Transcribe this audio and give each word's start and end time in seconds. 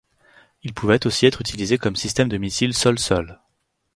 Il 0.63 0.73
pouvait 0.73 1.05
aussi 1.05 1.27
être 1.27 1.41
utilisé 1.41 1.77
comme 1.77 1.95
système 1.95 2.27
de 2.27 2.39
missile 2.39 2.73
sol-sol. 2.73 3.39